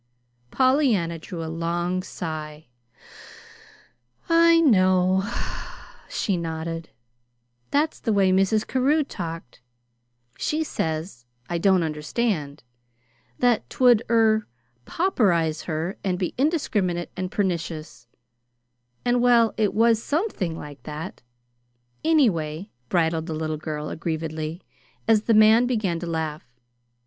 Pollyanna 0.49 1.19
drew 1.19 1.43
a 1.43 1.45
long 1.45 2.01
sigh. 2.01 2.65
"I 4.27 4.59
know," 4.59 5.29
she 6.09 6.37
nodded. 6.37 6.89
"That's 7.69 7.99
the 7.99 8.11
way 8.11 8.31
Mrs. 8.31 8.65
Carew 8.65 9.03
talked. 9.03 9.61
She 10.39 10.63
says 10.63 11.27
I 11.51 11.59
don't 11.59 11.83
understand; 11.83 12.63
that 13.37 13.69
'twould 13.69 14.01
er 14.09 14.47
pauperize 14.87 15.65
her 15.65 15.99
and 16.03 16.17
be 16.17 16.33
indiscriminate 16.35 17.11
and 17.15 17.31
pernicious, 17.31 18.07
and 19.05 19.21
Well, 19.21 19.53
it 19.55 19.71
was 19.71 20.01
SOMETHING 20.01 20.57
like 20.57 20.81
that, 20.81 21.21
anyway," 22.03 22.71
bridled 22.89 23.27
the 23.27 23.35
little 23.35 23.55
girl, 23.57 23.91
aggrievedly, 23.91 24.63
as 25.07 25.25
the 25.25 25.35
man 25.35 25.67
began 25.67 25.99
to 25.99 26.07
laugh. 26.07 26.51